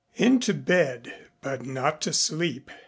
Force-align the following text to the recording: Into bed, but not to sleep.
Into 0.15 0.51
bed, 0.55 1.13
but 1.43 1.63
not 1.63 2.01
to 2.01 2.11
sleep. 2.11 2.71